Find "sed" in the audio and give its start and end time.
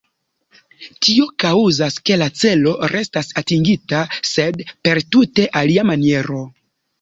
4.31-4.65